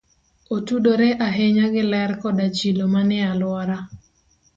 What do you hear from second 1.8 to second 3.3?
ler koda chilo manie